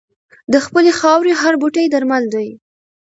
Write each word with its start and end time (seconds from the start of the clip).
د 0.53 0.53
خپلې 0.65 0.91
خاورې 0.99 1.33
هر 1.41 1.53
بوټی 1.61 1.85
درمل 1.93 2.23
دی. 2.33 2.49